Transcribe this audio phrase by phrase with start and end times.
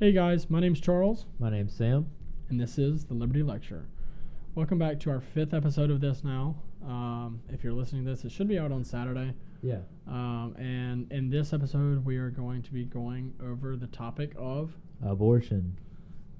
[0.00, 2.06] Hey guys, my name's Charles, My name's Sam.
[2.48, 3.86] and this is the Liberty Lecture.
[4.54, 6.56] Welcome back to our fifth episode of this now.
[6.84, 9.34] Um, if you're listening to this, it should be out on Saturday.
[9.62, 9.80] Yeah.
[10.08, 14.72] Um, and in this episode, we are going to be going over the topic of
[15.04, 15.76] Abortion.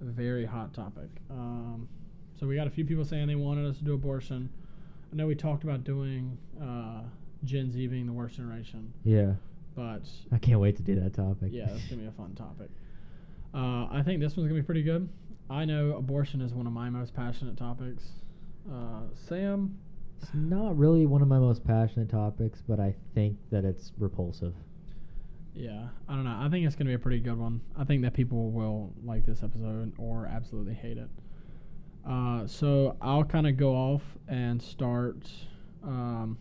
[0.01, 1.11] a very hot topic.
[1.31, 1.87] Um,
[2.39, 4.49] so we got a few people saying they wanted us to do abortion.
[5.13, 7.03] I know we talked about doing uh,
[7.45, 9.35] Gen Z being the worst generation, Yeah.
[9.77, 11.51] but I can't wait to do that topic.
[11.53, 12.71] yeah, that's gonna be a fun topic.
[13.55, 15.09] Uh, I think this one's gonna be pretty good.
[15.49, 18.05] I know abortion is one of my most passionate topics.
[18.71, 19.77] Uh, Sam,
[20.23, 24.55] It's not really one of my most passionate topics, but I think that it's repulsive.
[25.55, 26.37] yeah, I don't know.
[26.41, 27.61] I think it's gonna be a pretty good one.
[27.77, 31.09] I think that people will like this episode or absolutely hate it.
[32.07, 35.29] Uh, so I'll kind of go off and start.
[35.83, 36.39] Um,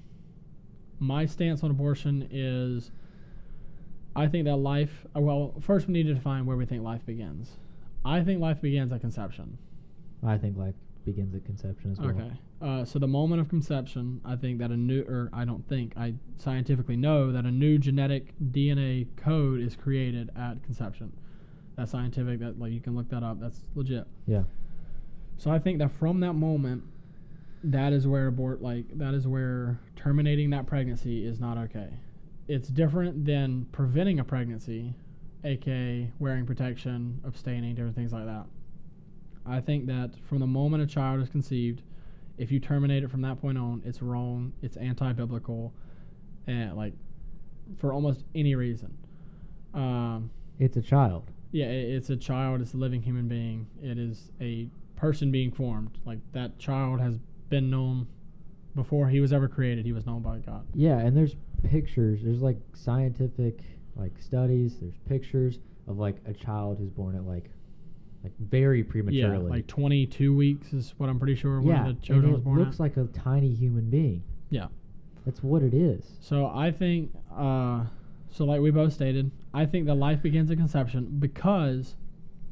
[1.00, 2.92] my stance on abortion is
[4.20, 7.06] I think that life, uh, well, first we need to define where we think life
[7.06, 7.52] begins.
[8.04, 9.58] I think life begins at conception.
[10.26, 12.10] I think life begins at conception as well.
[12.10, 12.32] Okay.
[12.62, 15.94] Uh, so the moment of conception, I think that a new, or I don't think,
[15.96, 21.14] I scientifically know that a new genetic DNA code is created at conception.
[21.78, 22.42] That's scientific.
[22.42, 23.40] That like you can look that up.
[23.40, 24.06] That's legit.
[24.28, 24.44] Yeah.
[25.38, 26.84] So I think that from that moment,
[27.64, 31.90] that is where abort like that is where terminating that pregnancy is not okay.
[32.50, 34.96] It's different than preventing a pregnancy,
[35.44, 38.46] aka wearing protection, abstaining, different things like that.
[39.46, 41.84] I think that from the moment a child is conceived,
[42.40, 45.74] if you terminate it from that point on, it's wrong, it's anti-biblical,
[46.48, 46.94] and like
[47.78, 48.98] for almost any reason.
[49.76, 51.30] Um, It's a child.
[51.52, 52.62] yeah, i it's a child.
[52.62, 53.68] It's a living human being.
[53.82, 56.00] It is a person being formed.
[56.04, 58.08] Like that child has been known
[58.76, 59.86] before he was ever created.
[59.86, 60.66] He was known by God.
[60.74, 62.22] Yeah, and there's pictures.
[62.24, 63.60] There's like scientific
[63.96, 64.78] like studies.
[64.80, 67.50] There's pictures of like a child who's born at like
[68.24, 69.46] like very prematurely.
[69.46, 72.34] Yeah, like 22 weeks is what I'm pretty sure yeah, one of the children it
[72.34, 72.80] was born looks at.
[72.82, 74.24] like a tiny human being.
[74.50, 74.68] Yeah.
[75.26, 76.04] That's what it is.
[76.22, 77.86] So I think, uh,
[78.32, 81.96] so like we both stated, I think that life begins at conception because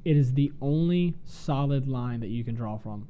[0.05, 3.07] it is the only solid line that you can draw from.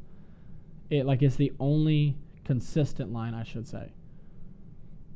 [0.89, 3.91] It like it's the only consistent line, I should say.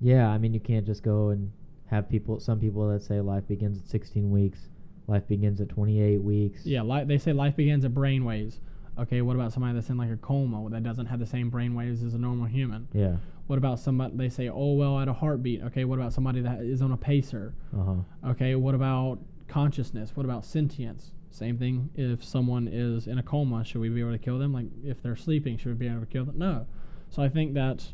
[0.02, 1.52] Yeah, I mean you can't just go and
[1.88, 2.40] have people.
[2.40, 4.70] Some people that say life begins at 16 weeks,
[5.08, 6.66] life begins at 28 weeks.
[6.66, 8.60] Yeah, li- they say life begins at brain waves.
[9.00, 11.76] Okay, what about somebody that's in like a coma that doesn't have the same brain
[11.76, 12.88] waves as a normal human?
[12.94, 13.18] Yeah.
[13.48, 15.62] What about somebody they say, oh well, at a heartbeat?
[15.64, 17.54] Okay, what about somebody that is on a pacer?
[17.78, 18.30] Uh huh.
[18.32, 20.12] Okay, what about consciousness?
[20.16, 21.12] What about sentience?
[21.30, 21.90] Same thing.
[21.96, 24.54] If someone is in a coma, should we be able to kill them?
[24.54, 26.38] Like if they're sleeping, should we be able to kill them?
[26.38, 26.66] No.
[27.10, 27.88] So I think that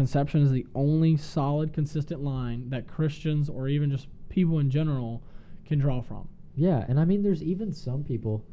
[0.00, 5.22] conception is the only solid, consistent line that Christians or even just people in general
[5.66, 6.26] can draw from.
[6.56, 8.44] Yeah, and I mean, there's even some people.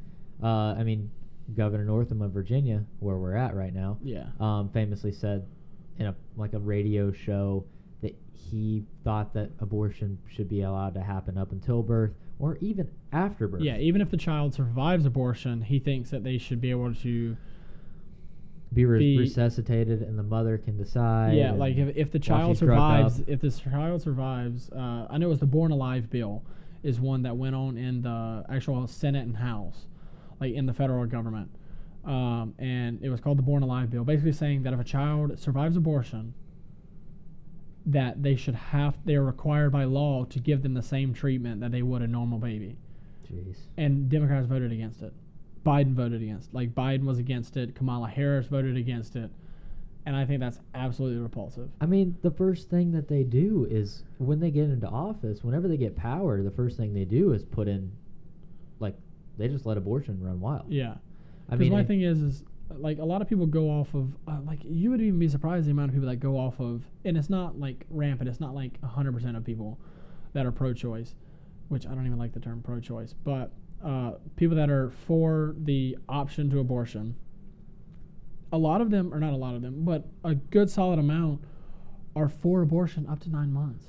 [0.44, 1.09] Uh, I mean,
[1.56, 4.28] Governor Northam of Virginia, where we're at right now, Yeah.
[4.41, 5.46] um, famously said
[5.97, 7.64] in a like a radio show
[8.02, 12.90] that he thought that abortion should be allowed to happen up until birth or even
[13.14, 13.62] after birth.
[13.62, 17.38] Yeah, even if the child survives abortion, he thinks that they should be able to.
[18.73, 21.35] Be, re- be- resuscitated, and the mother can decide.
[21.35, 23.11] yeah, like if, if the child she's drugged up.
[23.11, 26.44] survives, if this child survives, uh, I know it was the Born Alive bill,
[26.83, 29.88] is one that went on in the actual Senate and House,
[30.39, 31.50] like in the federal government,
[32.05, 35.39] um, and it was called the Born Alive bill, basically saying that if a child
[35.39, 36.34] survives abortion,
[37.85, 41.61] that they should have, they are required by law to give them the same treatment
[41.61, 42.75] that they would a normal baby.
[43.31, 43.57] Jeez.
[43.75, 45.13] and Democrats voted against it.
[45.67, 46.53] Biden voted against.
[46.53, 47.75] Like Biden was against it.
[47.75, 49.29] Kamala Harris voted against it,
[50.05, 51.69] and I think that's absolutely repulsive.
[51.81, 55.67] I mean, the first thing that they do is when they get into office, whenever
[55.67, 57.91] they get power, the first thing they do is put in,
[58.79, 58.95] like,
[59.38, 60.72] they just let abortion run wild.
[60.72, 60.96] Yeah,
[61.49, 64.40] I mean, my thing is, is like a lot of people go off of uh,
[64.46, 67.17] like you would even be surprised the amount of people that go off of, and
[67.17, 68.29] it's not like rampant.
[68.29, 69.78] It's not like hundred percent of people
[70.34, 71.16] that are pro-choice,
[71.70, 73.52] which I don't even like the term pro-choice, but
[73.84, 77.16] uh, people that are for the option to abortion.
[78.52, 81.41] A lot of them, or not a lot of them, but a good solid amount
[82.16, 83.85] are for abortion up to nine months.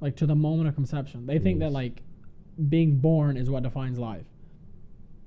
[0.00, 1.26] Like to the moment of conception.
[1.26, 2.02] They think that like
[2.68, 4.26] being born is what defines life.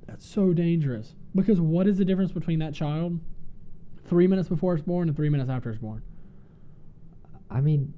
[0.08, 1.16] That's so dangerous.
[1.36, 3.20] Because what is the difference between that child
[4.06, 6.02] three minutes before it's born and three minutes after it's born?
[7.50, 7.94] I mean,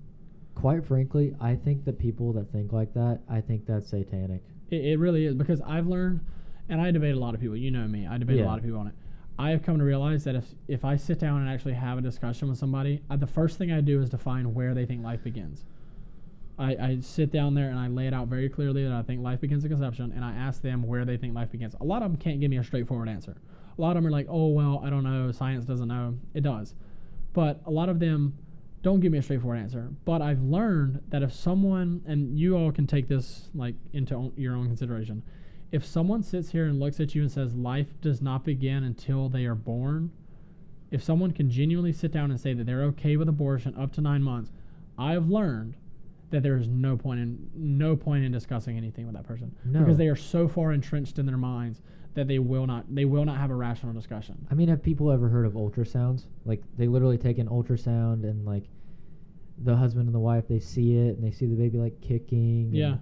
[0.56, 4.44] quite frankly, I think that people that think like that, I think that's satanic.
[4.73, 6.21] It, it really is because I've learned,
[6.69, 7.55] and I debate a lot of people.
[7.55, 8.07] You know me.
[8.07, 8.93] I debate a lot of people on it.
[9.37, 12.01] I have come to realize that if if I sit down and actually have a
[12.01, 15.23] discussion with somebody, uh, the first thing I do is define where they think life
[15.23, 15.65] begins.
[16.57, 19.23] I, I sit down there and I lay it out very clearly that I think
[19.23, 21.75] life begins at conception, and I ask them where they think life begins.
[21.81, 23.35] A lot of them can't give me a straightforward answer.
[23.75, 25.31] A lot of them are like, oh, well, I don't know.
[25.31, 26.19] Science doesn't know.
[26.35, 26.75] It does.
[27.33, 28.37] But a lot of them
[28.83, 29.89] don't give me a straightforward answer.
[30.06, 34.33] But I've learned that if someone, and you all can take this like into own,
[34.35, 35.24] your own consideration,
[35.71, 39.30] if someone sits here and looks at you and says life does not begin until
[39.30, 40.12] they are born,
[40.91, 44.01] if someone can genuinely sit down and say that they're okay with abortion up to
[44.01, 44.51] nine months,
[44.97, 45.75] I've learned
[46.30, 49.80] that there is no point in no point in discussing anything with that person No.
[49.80, 51.81] because they are so far entrenched in their minds
[52.15, 54.45] that they will not they will not have a rational discussion.
[54.51, 56.25] I mean, have people ever heard of ultrasounds?
[56.45, 58.63] Like they literally take an ultrasound and like
[59.63, 62.65] the husband and the wife they see it and they see the baby like kicking.
[62.68, 62.95] and- Yeah.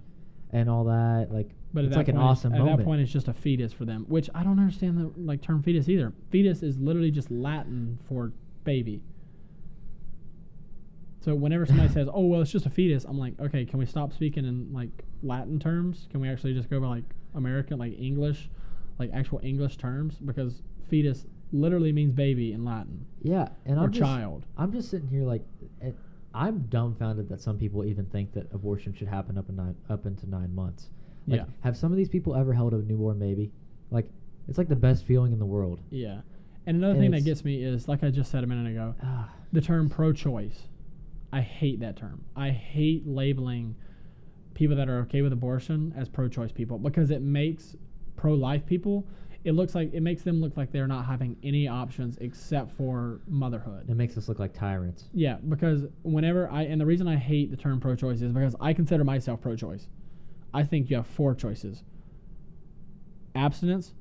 [0.54, 2.80] And, all that like But it's like an point, awesome at moment.
[2.80, 5.64] that point, it's just a fetus for them, which I don't understand the like term
[5.64, 6.12] fetus either.
[6.30, 8.34] Fetus is literally just Latin for
[8.66, 9.02] baby.
[11.22, 13.86] So whenever somebody says, "Oh well, it's just a fetus," I'm like, "Okay, can we
[13.86, 14.90] stop speaking in like
[15.24, 16.08] Latin terms?
[16.12, 17.04] Can we actually just go by like
[17.36, 18.50] American, like English,
[19.02, 20.16] like actual English terms?
[20.24, 24.46] Because fetus literally means baby in Latin yeah, and or I'm just, child.
[24.58, 25.44] I'm just sitting here like,
[26.34, 30.06] I'm dumbfounded that some people even think that abortion should happen up in nine, up
[30.06, 30.90] into nine months.
[31.28, 31.46] Like, Yeah.
[31.62, 33.52] have some of these people ever held a newborn baby?
[33.90, 34.08] Like,
[34.48, 35.82] it's like the best feeling in the world.
[35.90, 36.22] Yeah.
[36.66, 38.96] And another And thing that gets me is, like I just said a minute ago,
[39.04, 40.68] Ah, the term pro-choice.
[41.34, 42.24] I hate that term.
[42.36, 43.76] I hate labeling
[44.54, 47.76] people that are okay with abortion as pro-choice people because it makes
[48.22, 49.08] pro-life people.
[49.44, 53.20] It looks like it makes them look like they're not having any options except for
[53.28, 53.90] motherhood.
[53.90, 55.06] it makes us look like tyrants.
[55.14, 58.74] Yeah, because whenever I and the reason I hate the term pro-choice is because I
[58.74, 59.88] consider myself pro-choice.
[60.54, 61.84] I think you have four choices:
[63.34, 63.94] abstinence,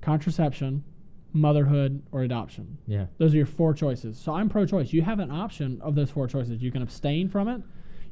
[0.00, 0.84] contraception,
[1.32, 2.78] motherhood, or adoption.
[2.86, 3.06] Yeah.
[3.18, 4.16] Those are your four choices.
[4.16, 4.92] So I'm pro-choice.
[4.92, 6.62] You have an option of those four choices.
[6.62, 7.60] You can abstain from it.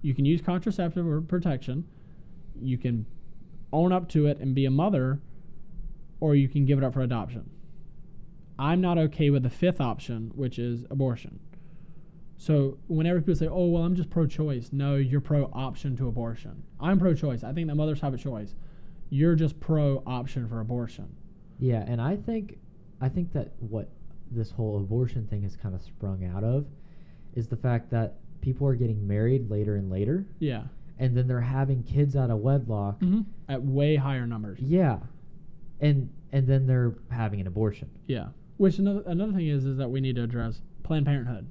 [0.01, 1.85] You can use contraceptive or protection.
[2.61, 3.07] You can
[3.73, 5.21] own up to it and be a mother,
[6.23, 7.51] or you can give it up for adoption.
[8.57, 11.41] I'm not okay with the fifth option, which is abortion.
[12.37, 16.63] So whenever people say, "Oh, well, I'm just pro-choice," no, you're pro-option to abortion.
[16.79, 17.43] I'm pro-choice.
[17.43, 18.55] I think that mothers have a choice.
[19.11, 21.09] You're just pro-option for abortion.
[21.59, 22.59] Yeah, and I think
[23.01, 23.91] I think that what
[24.31, 26.67] this whole abortion thing has kind of sprung out of
[27.35, 30.65] is the fact that people are getting married later and later, Yeah.
[30.99, 33.01] and then they're having kids out of wedlock.
[33.01, 34.61] hmm At way higher numbers.
[34.61, 35.01] Yeah,
[35.83, 37.91] and and then they're having an abortion.
[38.07, 38.29] Yeah.
[38.57, 41.47] Which another another thing is is that we need to address Planned Parenthood,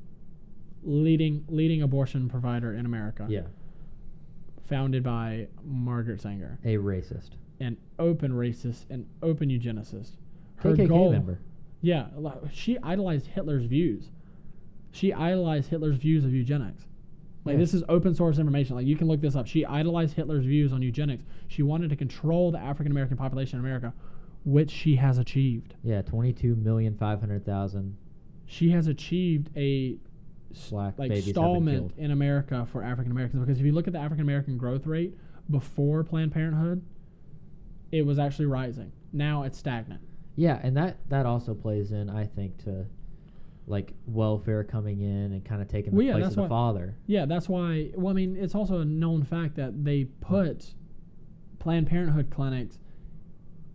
[0.83, 3.27] leading leading abortion provider in America.
[3.29, 3.41] Yeah,
[4.67, 10.11] Founded by Margaret Sanger, a racist an open racist an open eugenicist.
[10.55, 11.39] Her KKK goal, member.
[11.81, 12.05] yeah,
[12.51, 14.09] she idolized Hitler's views.
[14.91, 16.85] She idolized Hitler's views of eugenics.
[17.43, 17.59] Like Yeah.
[17.59, 18.75] this is open source information.
[18.75, 19.47] Like you can look this up.
[19.47, 21.23] She idolized Hitler's views on eugenics.
[21.47, 23.93] She wanted to control the African American population in America,
[24.43, 25.75] which she has achieved.
[25.83, 27.97] Yeah, twenty-two million five hundred thousand
[28.45, 29.97] she has achieved a
[30.69, 33.87] black like babies have been stallment in America for African Americans because if you look
[33.87, 35.15] at the African American growth rate
[35.49, 36.83] before Planned Parenthood,
[37.93, 38.91] it was actually rising.
[39.13, 40.01] Now it's stagnant.
[40.35, 42.85] Yeah, and that that also plays in, I think, to
[43.67, 46.47] like welfare coming in and kind of taking the Well, yeah, place of the why-
[46.49, 46.95] father.
[47.07, 47.91] Yeah, that's why.
[47.95, 50.73] Well, I mean, it's also a known fact that they put
[51.59, 52.79] Planned Parenthood clinics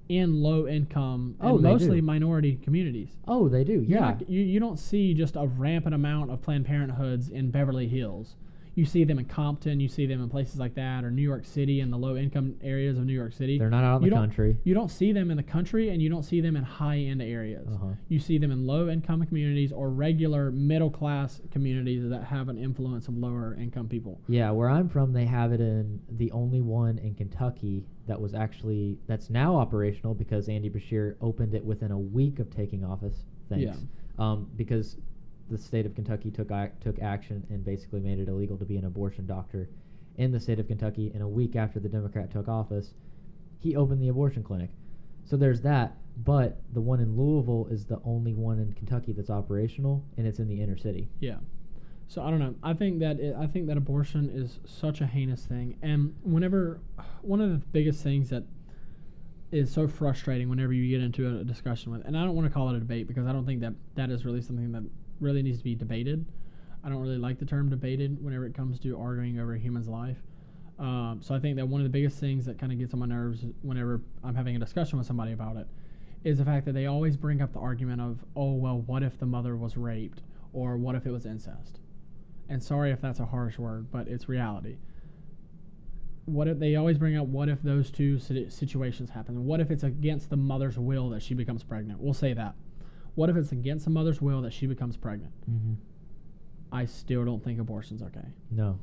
[0.08, 2.06] in low income and Oh, they mostly do.
[2.06, 3.08] minority communities.
[3.26, 3.84] Oh, they do.
[3.86, 4.00] Yeah.
[4.00, 8.36] not- you, you don't see just a rampant amount of Planned Parenthoods in Beverly Hills.
[8.76, 11.46] You see them in Compton, you see them in places like that, or New York
[11.46, 13.58] City in the low income areas of New York City.
[13.58, 14.58] They're not out in You the country.
[14.64, 17.22] You don't see them in the country and you don't see them in high end
[17.22, 17.66] areas.
[17.66, 17.94] Uh-huh.
[18.08, 22.58] You see them in low income communities or regular middle class communities that have an
[22.58, 24.20] influence of lower income people.
[24.28, 28.34] Yeah, where I'm from, they have it in the only one in Kentucky that was
[28.34, 33.24] actually that's now operational because Andy Beshear opened it within a week of taking office.
[33.48, 33.64] Thanks.
[33.64, 33.74] Yeah.
[34.18, 34.98] Um, because
[35.50, 36.48] the state of Kentucky took
[36.80, 39.68] took action and basically made it illegal to be an abortion doctor
[40.16, 41.10] in the state of Kentucky.
[41.12, 42.94] And a week after the Democrat took office,
[43.60, 44.70] he opened the abortion clinic.
[45.24, 45.96] So there's that.
[46.16, 50.38] But the one in Louisville is the only one in Kentucky that's operational, and it's
[50.38, 51.08] in the inner city.
[51.20, 51.36] Yeah.
[52.08, 52.54] So I don't know.
[52.62, 56.80] I think that it, I think that abortion is such a heinous thing, and whenever
[57.22, 58.44] one of the biggest things that
[59.52, 62.54] is so frustrating whenever you get into a discussion with, and I don't want to
[62.54, 64.84] call it a debate because I don't think that that is really something that
[65.20, 66.24] really needs to be debated.
[66.84, 69.88] I don't really like the term debated whenever it comes to arguing over a human's
[69.88, 70.18] life.
[70.78, 73.00] Um, so I think that one of the biggest things that kind of gets on
[73.00, 75.66] my nerves whenever I'm having a discussion with somebody about it
[76.22, 79.18] is the fact that they always bring up the argument of, oh well, what if
[79.18, 81.80] the mother was raped, or what if it was incest?
[82.48, 84.76] And sorry if that's a harsh word, but it's reality.
[86.26, 89.44] what if they always bring up what if those two situations happen?
[89.44, 92.00] What if it's against the mother's will that she becomes pregnant?
[92.00, 92.54] We'll say that.
[93.16, 95.32] What if it's against the mother's will that she becomes pregnant?
[95.50, 95.74] Mm-hmm.
[96.70, 98.28] I still don't think abortion's okay.
[98.50, 98.78] No.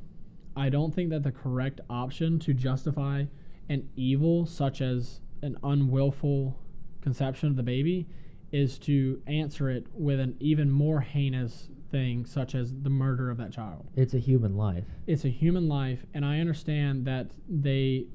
[0.56, 3.24] I don't think that the correct option to justify
[3.68, 6.58] an evil such as an unwillful
[7.00, 8.06] conception of the baby
[8.52, 13.36] is to answer it with an even more heinous thing such as the murder of
[13.36, 13.88] that child.
[13.96, 14.84] It's a human life.
[15.06, 18.06] It's a human life and I understand that they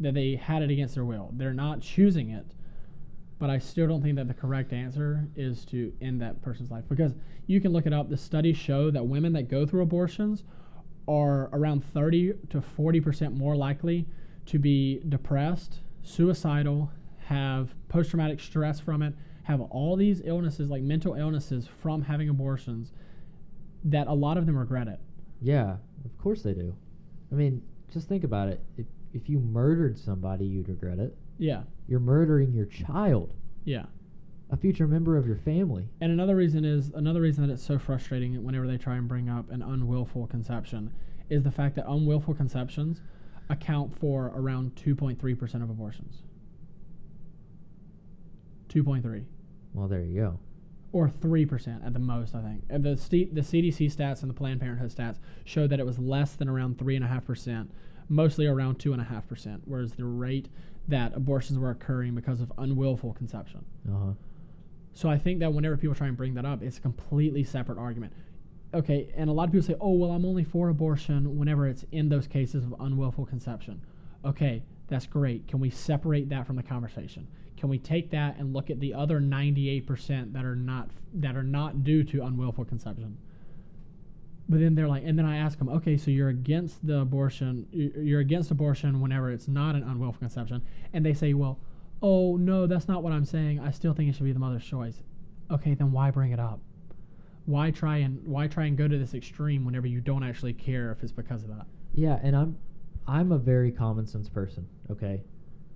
[0.00, 1.30] that they had it against their will.
[1.34, 2.46] They're not choosing it.
[3.40, 6.84] But I still don't think that the correct answer is to end that person's life
[6.88, 7.14] because
[7.46, 8.10] you can look it up.
[8.10, 10.44] The studies show that women that go through abortions
[11.08, 14.06] are around 30 to 40% more likely
[14.46, 16.92] to be depressed, suicidal,
[17.24, 22.28] have post traumatic stress from it, have all these illnesses, like mental illnesses from having
[22.28, 22.92] abortions,
[23.84, 25.00] that a lot of them regret it.
[25.40, 26.76] Yeah, of course they do.
[27.32, 28.60] I mean, just think about it.
[28.76, 31.16] If, if you murdered somebody, you'd regret it.
[31.40, 33.32] Yeah, You're murdering your child,
[33.64, 33.86] yeah.
[34.50, 35.88] a future member of your family.
[36.00, 39.28] And another reason is another reason that it's so frustrating whenever they try and bring
[39.30, 40.92] up an unwillful conception
[41.30, 43.00] is the fact that unwillful conceptions
[43.48, 46.22] account for around 2.3% of abortions.
[48.68, 49.24] 2.3
[49.72, 50.38] Well, there you go.
[50.92, 52.64] or 3% at the most, I think.
[52.68, 55.98] And the, st- the CDC stats and the Planned Parenthood stats show that it was
[55.98, 57.68] less than around 3.5%,
[58.08, 60.48] mostly around 2.5%, whereas the rate
[60.88, 63.64] that abortions were occurring because of unwillful conception.
[63.88, 64.12] Uh huh.
[64.92, 67.78] So I think that whenever people try and bring that up, it's a completely separate
[67.78, 68.12] argument.
[68.72, 71.84] Okay, and a lot of people say, "Oh, well, I'm only for abortion whenever it's
[71.90, 73.82] in those cases of unwillful conception."
[74.24, 75.46] Okay, that's great.
[75.48, 77.26] Can we separate that from the conversation?
[77.56, 81.42] Can we take that and look at the other 98% that are not that are
[81.42, 83.18] not due to unwillful conception?
[84.50, 87.68] But then they're like, and then I ask them, okay, so you're against the abortion,
[87.70, 90.60] you're against abortion whenever it's not an unwillful conception,
[90.92, 91.60] and they say, well,
[92.02, 93.60] oh no, that's not what I'm saying.
[93.60, 95.02] I still think it should be the mother's choice.
[95.52, 96.58] Okay, then why bring it up?
[97.46, 100.90] Why try and why try and go to this extreme whenever you don't actually care
[100.90, 101.66] if it's because of that?
[101.94, 102.58] Yeah, and I'm,
[103.06, 104.66] I'm a very common sense person.
[104.90, 105.22] Okay,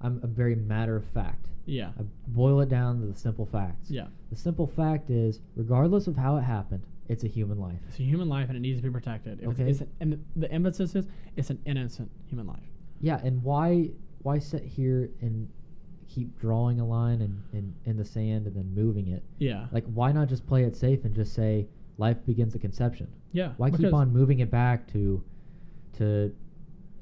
[0.00, 1.46] I'm a very matter of fact.
[1.64, 3.88] Yeah, I boil it down to the simple facts.
[3.88, 4.06] yeah.
[4.30, 7.78] The simple fact is, regardless of how it happened, it's a human life.
[7.88, 9.44] It's a human life and it needs to be protected.
[9.44, 9.64] Okay.
[9.70, 11.06] It's an, and the emphasis is
[11.36, 12.64] it's an innocent human life.
[13.00, 13.90] Yeah, and why
[14.22, 15.48] why sit here and
[16.08, 19.22] keep drawing a line and in, in the sand and then moving it?
[19.38, 19.66] Yeah.
[19.72, 21.66] Like, why not just play it safe and just say
[21.98, 23.08] life begins at conception?
[23.32, 23.52] yeah.
[23.56, 25.22] Why keep on moving it back to
[25.98, 26.34] to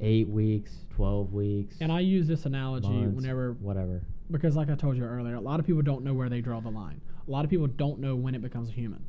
[0.00, 1.76] eight weeks, twelve weeks?
[1.80, 4.02] And I use this analogy months, whenever whatever.
[4.30, 6.60] because like I told you earlier, a lot of people don't know where they draw
[6.60, 7.00] the line.
[7.26, 9.04] A lot of people don't know when it becomes a human.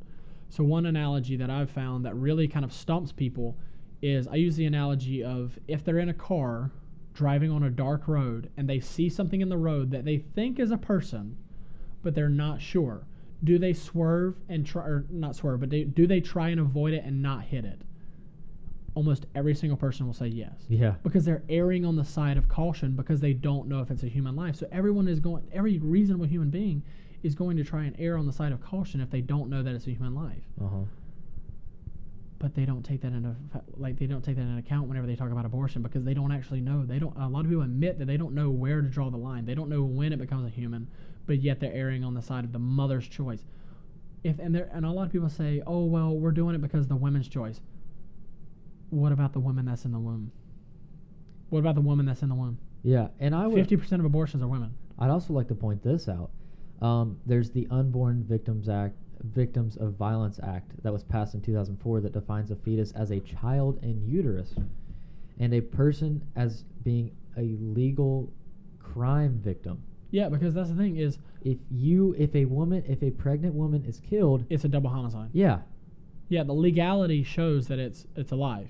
[0.54, 3.58] So one analogy that I've found that really kind of stumps people
[4.04, 6.70] is I use the analogy of if they're in a car
[7.16, 10.60] driving on a dark road and they see something in the road that they think
[10.60, 11.38] is a person,
[12.04, 13.08] but they're not sure.
[13.44, 16.94] Do they swerve and try, or not swerve, but they, do they try and avoid
[16.94, 17.82] it and not hit it?
[18.94, 20.94] Almost every single person will say yes Yeah.
[21.02, 24.08] because they're erring on the side of caution because they don't know if it's a
[24.08, 24.58] human life.
[24.58, 26.84] So everyone is going, every reasonable human being
[27.24, 29.64] is going to try and err on the side of caution if they don't know
[29.64, 30.44] that it's a human life.
[30.62, 30.78] Uh huh.
[32.38, 33.36] But they don't take that into
[33.78, 36.34] like they don't take that into account whenever they talk about abortion because they don't
[36.34, 36.86] actually know.
[36.86, 37.16] They don't.
[37.18, 39.46] A lot of people admit that they don't know where to draw the line.
[39.46, 40.90] They don't know when it becomes a human,
[41.26, 43.46] but yet they're erring on the side of the mother's choice.
[44.26, 46.82] If and there and a lot of people say, oh well, we're doing it because
[46.82, 47.62] of the women's choice.
[48.90, 50.32] What about the woman that's in the womb?
[51.50, 52.60] What about the woman that's in the womb?
[52.84, 53.56] Yeah, and I would.
[53.56, 54.74] Fifty percent of abortions are women.
[55.00, 56.30] I'd also like to point this out.
[56.84, 62.02] Um, there's the Unborn Victims Act, Victims of Violence Act that was passed in 2004
[62.02, 64.54] that defines a fetus as a child in uterus,
[65.40, 68.32] and a person as being a legal
[68.80, 69.82] crime victim.
[70.12, 73.84] Yeah, because that's the thing is If you, if a woman, if a pregnant woman
[73.86, 75.30] is killed, it's a double homicide.
[75.34, 75.60] yeah,
[76.30, 78.68] Yeah, the legality shows that it's it's alive.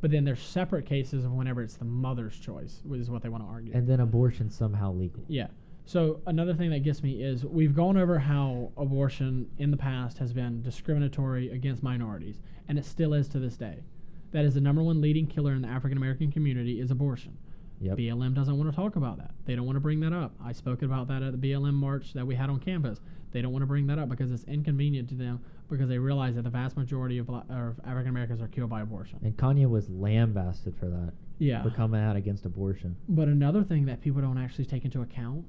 [0.00, 3.28] but then there's separate cases of whenever it's the mother's choice, which is what they
[3.28, 3.72] want to argue.
[3.72, 5.22] and then abortion somehow legal.
[5.28, 5.46] yeah.
[5.84, 10.18] So another thing that gets me is we've gone over how abortion in the past
[10.18, 13.82] has been discriminatory against minorities, and it still is to this day.
[14.30, 17.36] That is the number one leading killer in the African American community is abortion.
[17.80, 17.98] Yep.
[17.98, 19.32] BLM doesn't want to talk about that.
[19.44, 20.34] They don't want to bring that up.
[20.42, 23.00] I spoke about that at the BLM march that we had on campus.
[23.32, 26.36] They don't want to bring that up because it's inconvenient to them because they realize
[26.36, 29.18] that the vast majority of, bla- of African Americans are killed by abortion.
[29.22, 31.62] And Kanye was lambasted for that, yeah.
[31.62, 32.94] for coming out against abortion.
[33.08, 35.44] But another thing that people don't actually take into account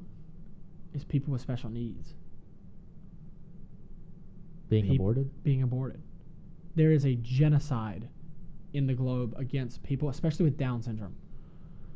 [0.94, 2.14] is people with special needs
[4.70, 5.44] Being Peop- aborted.
[5.44, 6.02] being aborted.
[6.76, 8.10] There is a genocide
[8.74, 11.16] in the globe against people, especially with Down syndrome.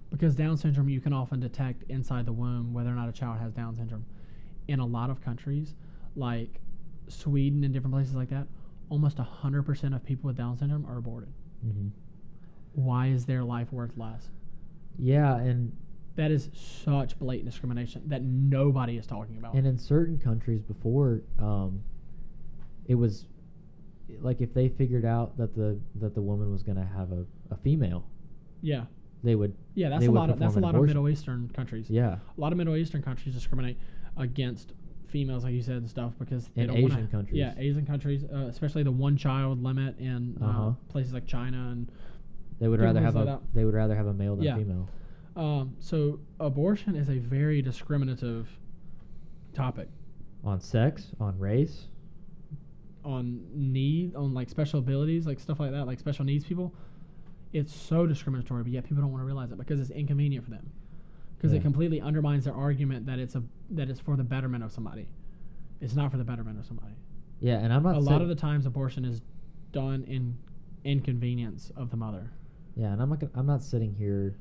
[0.10, 3.39] because Down syndrome you can often detect inside the womb whether or not a child
[3.39, 4.06] has Down syndrome.
[4.68, 5.75] In a lot of countries,
[6.16, 6.60] like
[7.08, 8.48] Sweden and different places like that,
[8.89, 11.30] almost hundred percent of people with Down syndrome are aborted.
[11.62, 11.88] hmm
[12.74, 14.30] Why is their life worth less?
[15.00, 15.75] Yeah, and
[16.17, 16.50] That is
[16.83, 19.53] such blatant discrimination that nobody is talking about.
[19.53, 21.81] and in certain countries before, um,
[22.88, 23.27] it was
[24.21, 27.24] like if they figured out that the that the woman was going to have a,
[27.51, 28.03] a female,
[28.62, 28.86] yeah,
[29.24, 29.53] they would.
[29.75, 30.81] yeah, that's a lot of that's a lot of.
[30.83, 31.88] Middle Eastern countries.
[31.89, 33.77] Yeah, a lot of Middle Eastern countries discriminate
[34.17, 34.74] against
[35.09, 37.38] females, like you said, and stuff because they And don't wanna- Asian countries.
[37.38, 40.71] Yeah, Asian countries, uh, especially the one child limit in uh, Uh-huh.
[40.89, 41.91] places like China and.
[42.59, 43.41] they would rather have a that.
[43.53, 44.57] they would rather have a male than Yeah.
[44.57, 44.89] female.
[45.38, 48.50] Um, so abortion is a very discriminative
[49.53, 49.88] topic
[50.44, 51.86] On sex, on race.
[53.06, 56.74] on need, on like special abilities, like stuff like that, like special needs people.
[57.53, 60.51] It's so discriminatory, but yet people don't want to realize it because it's inconvenient for
[60.51, 60.70] them.
[61.38, 61.60] Because Yeah.
[61.60, 65.08] it completely undermines their argument that it's a that it's for the betterment of somebody.
[65.79, 66.96] It's not for the betterment of somebody.
[67.39, 67.96] Yeah, and I'm not.
[67.96, 69.22] a lot of the times abortion is
[69.72, 70.36] done in
[70.84, 72.32] inconvenience of the mother.
[72.75, 73.20] Yeah, and I'm not.
[73.20, 74.36] Gonna, I'm not sitting here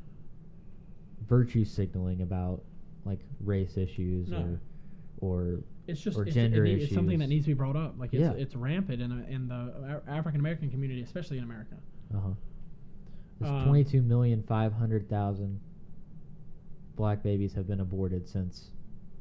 [1.26, 2.62] virtue signaling about
[3.04, 4.38] like race issues No.
[4.38, 4.60] or
[5.20, 7.94] or It's just or it's, gender it, it's something that needs to be brought up.
[7.98, 8.32] Like it's Yeah.
[8.32, 11.76] it's rampant in a, in the African American community, especially in America.
[12.14, 12.28] uh huh.
[13.40, 15.60] There's Um, 22 million 500,000
[16.96, 18.70] black babies have been aborted since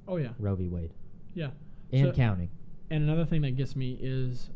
[0.08, 0.68] Oh yeah, Roe v.
[0.70, 0.94] Wade
[1.34, 1.50] yeah.
[1.92, 2.50] and So- counting.
[2.92, 4.52] And another thing that gets me is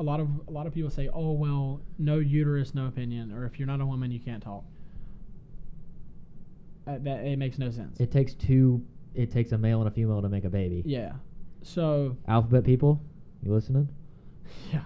[0.00, 3.44] a lot of a lot of people say, "Oh well, no uterus, no opinion," or
[3.46, 4.64] if you're not a woman, you can't talk.
[6.88, 8.00] Uh, that it makes no sense.
[8.00, 8.82] It takes two.
[9.14, 10.82] It takes a male and a female to make a baby.
[10.86, 11.12] yeah.
[11.62, 13.00] So Alphabet people,
[13.42, 13.88] you listening?
[14.72, 14.80] yeah.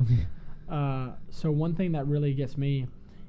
[0.75, 2.89] Uh, so one thing that really gets me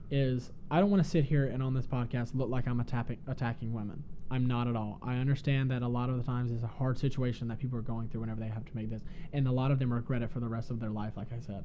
[0.10, 3.18] is I don't want to sit here and on this podcast look like I'm attacking
[3.28, 4.04] attacking women.
[4.32, 4.98] I'm not at all.
[5.04, 7.84] I understand that a lot of the times it's a hard situation that people are
[7.84, 10.32] going through whenever they have to make this, and a lot of them regret it
[10.32, 11.14] for the rest of their life.
[11.16, 11.64] Like I said,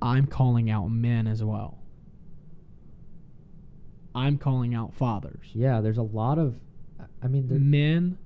[0.00, 1.79] I'm calling out men as well.
[4.14, 6.56] I'm calling out fathers Yeah, there's a lot of.
[7.22, 8.18] I mean, there, men,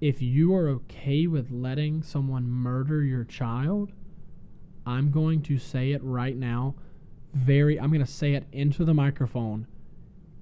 [0.00, 3.92] if you are okay with letting someone murder your child,
[4.86, 6.74] I'm going to say it right now.
[7.32, 9.66] Very, I'm going to say it into the microphone.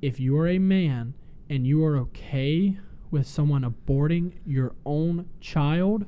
[0.00, 1.14] If you are a man
[1.48, 2.76] and you are okay
[3.10, 6.06] with someone aborting your own child,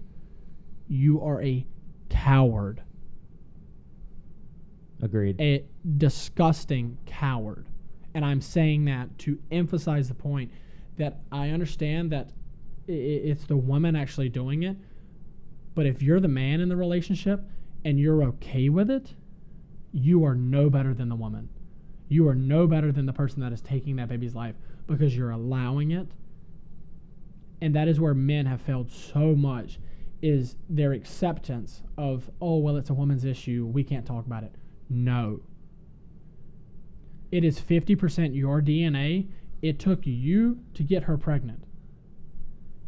[0.88, 1.66] you are a
[2.08, 2.82] coward.
[5.00, 5.40] agreed.
[5.40, 5.64] A
[5.96, 7.66] disgusting coward.
[8.14, 10.52] And I'm saying that to emphasize the point
[10.96, 12.30] that I understand that
[12.86, 14.76] it's the woman actually doing it.
[15.74, 17.42] But if you're the man in the relationship
[17.84, 19.14] and you're okay with it,
[19.92, 21.48] you are no better than the woman.
[22.08, 24.54] You are no better than the person that is taking that baby's life
[24.86, 26.08] because you're allowing it.
[27.60, 29.78] And that is where men have failed so much
[30.20, 33.66] is their acceptance of, oh, well, it's a woman's issue.
[33.66, 34.54] We can't talk about it.
[34.88, 35.40] No.
[37.34, 39.26] It is 50% your DNA.
[39.60, 41.64] It took you to get her pregnant.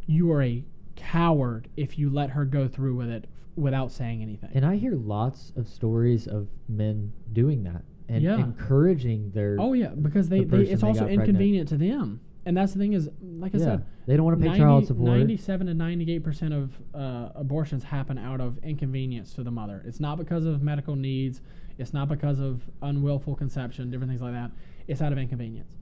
[0.05, 0.63] You are a
[0.95, 4.49] coward if you let her go through with it f- without saying anything.
[4.53, 8.37] And I hear lots of stories of men doing that and Yeah.
[8.37, 9.57] encouraging their.
[9.59, 11.27] oh yeah, because they, the they it's they also got pregnant.
[11.27, 12.21] inconvenient to them.
[12.47, 14.63] And that's the thing is, like I yeah, said, they don't want to pay 90
[14.63, 15.17] child support.
[15.17, 19.83] 97 to 98 percent of uh, abortions happen out of inconvenience to the mother.
[19.85, 21.41] It's not because of medical needs.
[21.77, 24.51] It's not because of unwillful conception, different things like that.
[24.87, 25.75] It's out of inconvenience.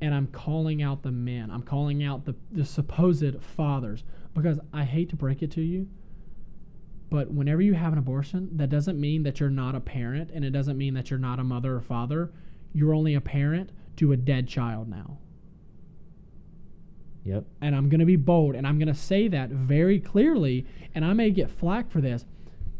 [0.00, 1.50] And I'm calling out the men.
[1.50, 5.88] I'm calling out the, the supposed fathers because I hate to break it to you,
[7.10, 10.44] but whenever you have an abortion, that doesn't mean that you're not a parent, and
[10.44, 12.30] it doesn't mean that you're not a mother or father.
[12.72, 15.18] You're only a parent to a dead child now
[17.28, 17.44] Yep.
[17.60, 21.04] and I'm going to be bold and I'm going to say that very clearly and
[21.04, 22.24] I may get flack for this.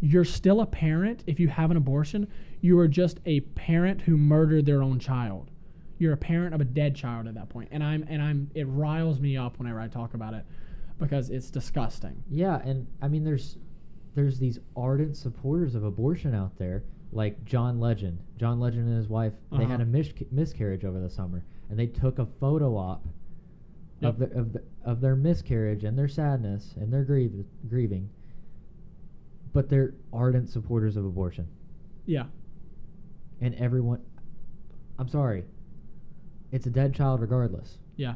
[0.00, 2.28] You're still a parent if you have an abortion.
[2.60, 5.50] You are just a parent who murdered their own child.
[5.98, 7.68] You're a parent of a dead child at that point.
[7.72, 10.44] And I'm and I'm it riles me up whenever I talk about it
[10.98, 12.22] because it's disgusting.
[12.30, 13.58] Yeah, and I mean, there's
[14.14, 18.18] there's these ardent supporters of abortion out there, like John Legend.
[18.36, 19.82] John Legend and his wife, they had Uh-huh.
[19.82, 23.04] a mis- miscarriage over the summer, and they took a photo op
[24.02, 27.32] of the, of the, of their miscarriage and their sadness and their grieve,
[27.68, 28.08] grieving.
[29.52, 31.48] But they're ardent supporters of abortion,
[32.06, 32.24] Yeah.
[33.40, 34.00] and everyone.
[34.98, 35.44] I'm sorry.
[36.52, 37.78] It's a dead child, regardless.
[37.96, 38.14] Yeah.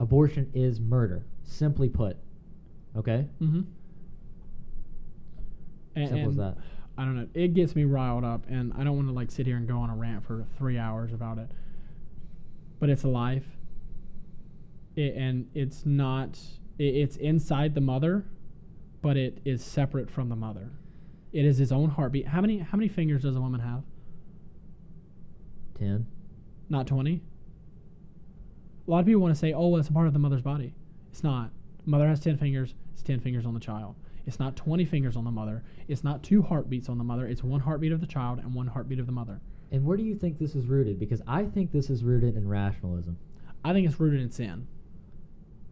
[0.00, 2.16] Abortion is murder, simply put.
[2.96, 3.26] Okay.
[3.40, 3.60] Mm hmm.
[5.96, 6.56] And, Simple as that.
[6.98, 7.28] I don't know.
[7.34, 9.78] It gets me riled up, and I don't want to like sit here and go
[9.78, 11.48] on a rant for three hours about it.
[12.80, 13.44] but it's a life.
[14.96, 16.38] It, and it's not.
[16.78, 18.24] It, it's inside the mother,
[19.02, 20.70] but it is separate from the mother.
[21.32, 22.28] It is his own heartbeat.
[22.28, 23.82] How many how many fingers does a woman have?
[25.78, 26.06] Ten.
[26.68, 27.22] Not twenty.
[28.86, 30.42] A lot of people want to say, "Oh, well, it's a part of the mother's
[30.42, 30.74] body."
[31.10, 31.50] It's not.
[31.86, 32.74] Mother has ten fingers.
[32.92, 33.96] It's ten fingers on the child.
[34.26, 35.64] It's not twenty fingers on the mother.
[35.88, 37.26] It's not two heartbeats on the mother.
[37.26, 39.40] It's one heartbeat of the child and one heartbeat of the mother.
[39.70, 40.98] And where do you think this is rooted?
[40.98, 43.18] Because I think this is rooted in rationalism.
[43.64, 44.66] I think it's rooted in sin.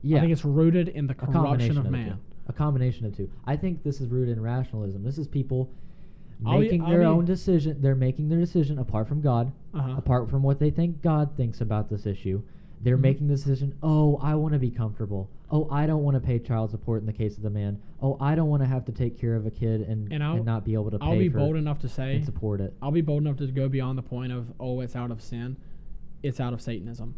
[0.03, 0.19] Yeah.
[0.19, 2.09] I think it's rooted in the corruption combination of man.
[2.11, 2.17] two.
[2.49, 3.31] A combination of two.
[3.47, 5.03] I think this is rooted in rationalism.
[5.05, 5.71] This is people
[6.45, 7.81] be- making I'll their own decision.
[7.81, 9.95] They're making their decision apart from God, Uh-huh.
[9.97, 12.43] apart from what they think God thinks about this issue.
[12.83, 13.03] They're Mhm.
[13.03, 13.75] making the decision.
[13.81, 15.31] Oh, I want to be comfortable.
[15.53, 17.79] Oh, I don't want to pay child support in the case of the man.
[18.01, 20.43] Oh, I don't want to have to take care of a kid and And I'll-
[20.43, 22.75] not be able to pay I'll be bold enough to say and support it.
[22.83, 25.57] I'll be bold enough to go beyond the point of oh, it's out of sin.
[26.25, 27.15] It's out of Satanism.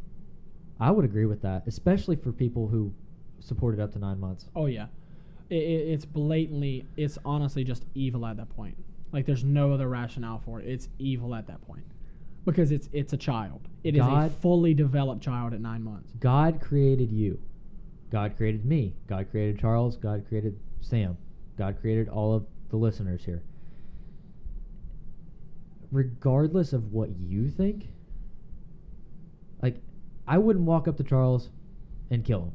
[0.80, 2.92] I would agree with that, especially for people who
[3.40, 4.46] supported up to nine months.
[4.56, 4.86] Oh yeah,
[5.50, 6.86] it, it, it's blatantly.
[6.96, 8.76] It's honestly just evil at that point.
[9.12, 10.66] Like there's no other rationale for it.
[10.68, 11.84] It's evil at that point
[12.44, 13.60] because it's it's a child.
[13.82, 16.12] It is a fully developed child at nine months.
[16.18, 17.40] God created you.
[18.10, 18.94] God created me.
[19.06, 19.96] God created Charles.
[19.96, 21.16] God created Sam.
[21.58, 23.42] God created all of the listeners here.
[25.90, 27.88] Regardless of what you think,
[29.62, 29.80] like,
[30.26, 31.50] I wouldn't walk up to Charles
[32.10, 32.52] and kill him.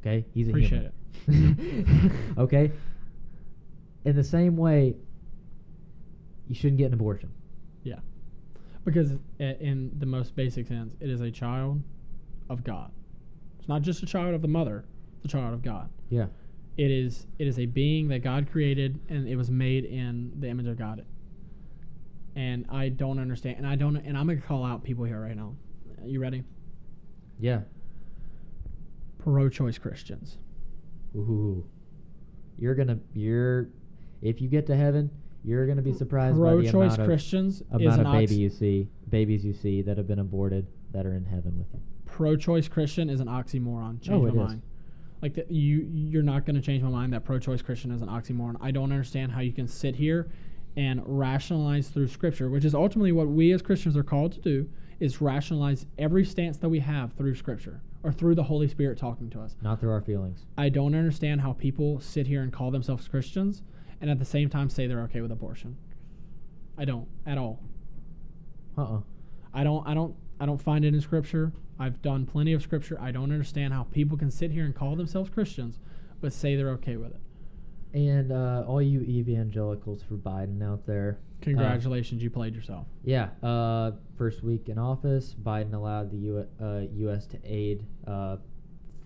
[0.00, 0.26] Okay?
[0.34, 0.90] He's a Appreciate
[1.26, 2.32] human.
[2.38, 2.72] okay?
[4.04, 4.96] In the same way,
[6.48, 7.30] you shouldn't get an abortion.
[7.84, 8.00] Yeah,
[8.84, 11.82] because in the most basic sense, it is a child
[12.50, 12.90] of God.
[13.58, 14.84] It's not just a child of the mother.
[15.16, 15.88] It's a child of God.
[16.10, 16.26] Yeah.
[16.76, 20.48] It is it is a being that God created and it was made in the
[20.48, 21.04] image of God.
[22.34, 25.36] And I don't understand and I don't and I'm gonna call out people here right
[25.36, 25.54] now.
[26.04, 26.42] You ready?
[27.38, 27.60] Yeah.
[29.18, 30.38] Pro choice Christians.
[31.16, 31.64] Ooh.
[32.58, 33.68] You're gonna you're
[34.20, 35.10] if you get to heaven,
[35.44, 38.34] you're gonna be surprised by Pro the amount of Christians is amount of ox- baby
[38.36, 41.80] you see, babies you see that have been aborted that are in heaven with you.
[42.06, 44.00] pro choice Christian is an oxymoron.
[44.00, 44.34] Change Oh, my is.
[44.48, 44.62] mind.
[45.22, 48.08] Like the, you you're not gonna change my mind that pro choice Christian is an
[48.08, 48.56] oxymoron.
[48.60, 50.28] I don't understand how you can sit here
[50.76, 54.68] and rationalize through scripture, which is ultimately what we as Christians are called to do,
[55.02, 59.28] is rationalize every stance that we have through scripture or through the Holy Spirit talking
[59.30, 59.56] to us.
[59.60, 60.46] Not through our feelings.
[60.56, 63.62] I don't understand how people sit here and call themselves Christians
[64.00, 65.76] and at the same time say they're okay with abortion.
[66.78, 67.60] I don't at all.
[68.78, 69.00] Uh uh
[69.52, 71.52] I don't I don't I don't find it in scripture.
[71.80, 72.96] I've done plenty of scripture.
[73.00, 75.80] I don't understand how people can sit here and call themselves Christians
[76.20, 77.20] but say they're okay with it.
[77.94, 81.18] And uh, all you evangelicals for Biden out there.
[81.20, 82.86] uh, Congratulations, you played yourself.
[83.04, 83.28] yeah.
[83.42, 87.26] Uh, first week in office, Biden allowed the U- uh, U.S.
[87.26, 88.36] to aid uh,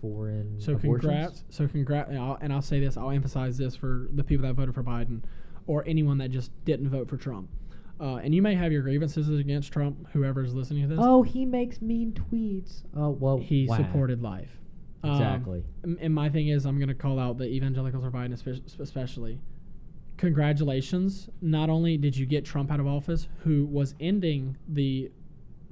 [0.01, 1.01] foreign So abortions.
[1.03, 1.43] congrats.
[1.49, 4.53] So congrats and I'll, and I'll say this, I'll emphasize this for the people that
[4.53, 5.21] voted for Biden
[5.65, 7.49] or anyone that just didn't vote for Trump.
[7.99, 10.99] Uh, and you may have your grievances against Trump, whoever is listening to this.
[11.01, 12.83] Oh, he makes mean tweets.
[12.95, 13.39] Oh well.
[13.39, 13.77] he wow.
[13.77, 14.51] supported life.
[15.07, 15.63] Um, Exactly.
[15.83, 18.33] and- and my thing is, I'm going to call out the evangelicals or Biden
[18.79, 19.39] especially.
[20.17, 21.29] Congratulations!
[21.41, 25.11] Not only did you get Trump out of office, who was ending the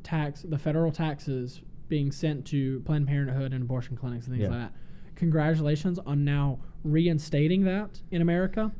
[0.03, 4.49] tax, the federal taxes being sent to Planned Parenthood and abortion clinics and things Yeah.
[4.49, 4.73] like that.
[5.15, 8.71] Congratulations on now reinstating that in America,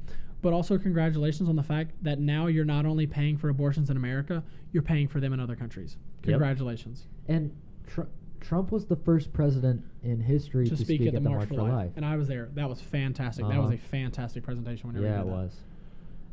[0.44, 3.98] but also congratulations on the fact that now you're not only paying for abortions in
[3.98, 5.98] America, you're paying for them in other countries.
[6.24, 6.34] Yep.
[6.34, 7.08] Congratulations.
[7.28, 7.52] And
[7.88, 8.02] tr-
[8.48, 11.72] Trump was the first president in history to speak, at the March for Life.
[11.74, 11.92] Life.
[11.96, 12.50] and I was there.
[12.54, 13.48] That was fantastic.
[13.48, 13.76] That was Uh-huh.
[13.76, 14.88] a fantastic presentation.
[14.88, 15.36] Whenever yeah, you it did that.
[15.36, 15.56] Yeah, it was.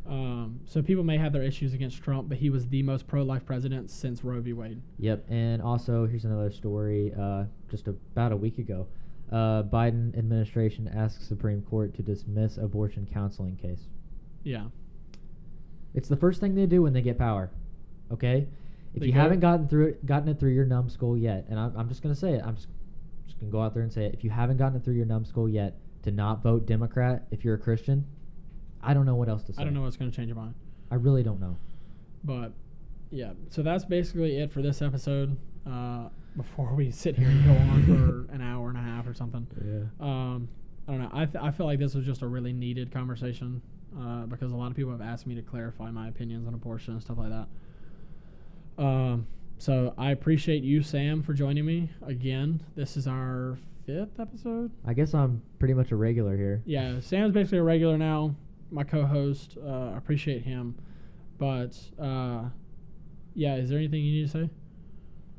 [0.05, 3.47] Um, so people may have their issues against Trump, but he was the most pro-life
[3.47, 4.53] president since Roe v.
[4.53, 4.83] Wade.
[4.99, 5.25] Yep.
[5.31, 7.15] And also, here's another story.
[7.19, 8.89] Uh, just about a week ago,
[9.31, 13.87] uh, Biden administration asks Supreme Court to dismiss abortion counseling case.
[14.43, 14.67] Yeah,
[15.95, 17.51] It's the first thing they do when they get power.
[18.11, 18.49] Okay.
[18.95, 21.73] If They you haven't gotten through it, gotten it through your numbskull yet, and I'm,
[21.77, 22.43] I'm just gonna say it.
[22.45, 22.69] I'm just,
[23.27, 24.15] just gonna go out there and say it.
[24.15, 27.55] If you haven't gotten it through your numbskull yet, to not vote Democrat if you're
[27.55, 28.05] a Christian,
[28.83, 29.63] I don't know what else to say.
[29.63, 30.55] I don't know what's going to change your mind,
[30.91, 31.57] I really don't know.
[32.25, 32.53] but
[33.11, 33.33] yeah.
[33.51, 35.37] So that's basically it for this episode.
[35.67, 37.85] Uh, before we sit here and go on
[38.29, 40.05] for an hour and a half or something, Yeah.
[40.07, 40.49] um,
[40.89, 41.11] I don't know.
[41.13, 43.61] I, th- I feel like this was just a really needed conversation
[44.01, 46.95] uh, because a lot of people have asked me to clarify my opinions on abortion
[46.95, 47.47] and stuff like that.
[48.79, 49.27] Um,
[49.59, 52.63] so I appreciate you, Sam, for joining me again.
[52.75, 54.71] This is our fifth episode.
[54.87, 56.63] I guess I'm pretty much a regular here.
[56.65, 58.35] Yeah, Sam's basically a regular now.
[58.71, 59.57] My co-host.
[59.63, 60.75] Uh, I appreciate him,
[61.39, 62.45] but uh,
[63.35, 63.57] yeah.
[63.57, 64.51] Is there anything you need to say?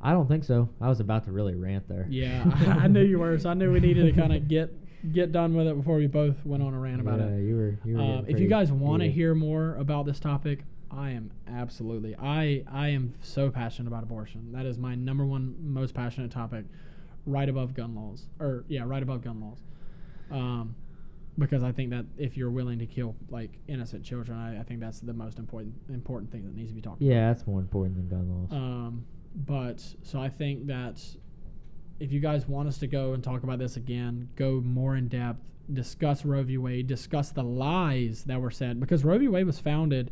[0.02, 0.70] I don't think so.
[0.82, 2.06] I was about to really rant there.
[2.10, 4.72] Yeah, I, I knew you were, so I knew we needed to kind of get
[5.12, 7.44] get done with it before we both went on a rant about yeah, it.
[7.44, 7.80] you were.
[7.84, 10.64] You were Um, if you guys want to hear more about this topic,
[10.96, 12.16] I am absolutely.
[12.16, 14.52] I I am so passionate about abortion.
[14.52, 16.66] That is my number one most passionate topic,
[17.26, 18.28] right above gun laws.
[18.40, 19.60] Or yeah, right above gun laws.
[20.32, 20.76] Um,
[21.38, 24.80] because I think that if you're willing to kill like innocent children, I, I think
[24.80, 27.12] that's the most important important thing that needs to be talked about.
[27.12, 28.52] Yeah, that's more important than gun laws.
[28.52, 31.02] Um, but so I think that
[32.00, 35.08] if you guys want us to go and talk about this again, go more in
[35.08, 35.40] depth,
[35.72, 36.58] discuss Roe v.
[36.58, 39.28] Wade, discuss the lies that were said, because Roe v.
[39.28, 40.12] Wade was founded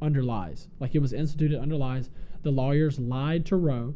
[0.00, 0.68] under lies.
[0.80, 2.10] Like it was instituted under lies.
[2.42, 3.94] The lawyers lied to Roe.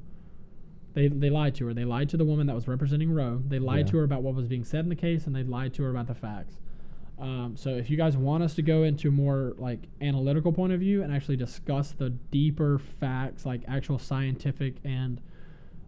[0.93, 1.75] They, they lied to her.
[1.75, 3.43] They lied to the woman that was representing Roe.
[3.47, 3.93] They lied Yeah.
[3.93, 5.91] to her about what was being said in the case, and they lied to her
[5.91, 6.57] about the facts.
[7.19, 10.81] Um, so if you guys want us to go into more like analytical point of
[10.81, 15.21] view and actually discuss the deeper facts, like actual scientific and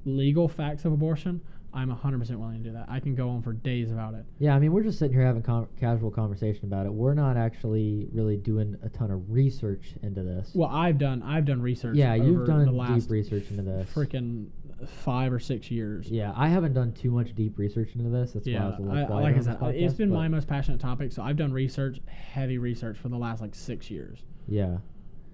[0.05, 1.41] legal facts of abortion,
[1.75, 2.87] I'm 100% willing to do that.
[2.89, 4.25] I can go on for days about it.
[4.39, 6.93] Yeah, I mean, we're just sitting here having com- casual conversation about it.
[6.93, 10.51] We're not actually really doing a ton of research into this.
[10.55, 11.97] Well, I've done I've done research.
[11.97, 13.89] yeah, over you've done the last deep research into this.
[13.91, 14.49] freaking
[14.87, 16.09] five or six years.
[16.11, 18.33] Yeah, I haven't done too much deep research into this.
[18.33, 18.67] That's why I yeah.
[18.67, 21.13] was a little I, like I said, this it's podcast, been my most passionate topic.
[21.13, 24.19] So I've done research, heavy research, for the last like six years.
[24.47, 24.79] Yeah,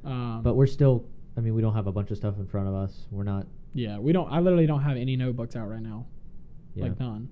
[0.05, 1.05] Um, but we're still.
[1.37, 3.07] I mean, we don't have a bunch of stuff in front of us.
[3.11, 3.47] We're not.
[3.73, 4.31] yeah, we don't.
[4.31, 6.07] I literally don't have any notebooks out right now.
[6.75, 6.85] Yeah.
[6.85, 7.29] like none.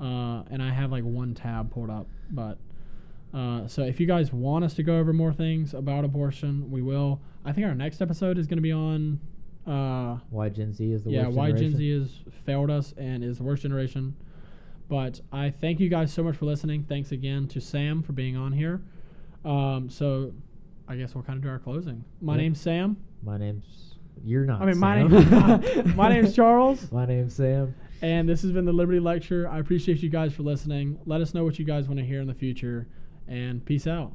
[0.00, 2.58] Uh, and I have like one tab pulled up, but
[3.32, 6.82] uh, so if you guys want us to go over more things about abortion, we
[6.82, 7.20] will.
[7.44, 9.20] I think our next episode is going to be on,
[9.66, 11.20] uh, why Gen Z is the worst generation.
[11.20, 11.76] yeah, worst why Gen.
[11.76, 12.10] Z has
[12.44, 14.14] failed us and is the worst generation.
[14.88, 16.84] But I thank you guys so much for listening.
[16.88, 18.82] Thanks again to Sam for being on here.
[19.44, 20.32] Um, so
[20.88, 22.04] I guess we'll kind of do our closing.
[22.20, 22.42] My Yeah.
[22.42, 22.96] name's Sam.
[23.22, 23.94] My name's.
[24.24, 24.60] You're not.
[24.60, 26.90] I mean, my name- my name's Charles.
[26.92, 27.74] My name's Sam.
[28.02, 29.48] And this has been the Liberty Lecture.
[29.48, 30.98] I appreciate you guys for listening.
[31.06, 32.88] Let us know what you guys want to hear in the future.
[33.28, 34.12] And peace out.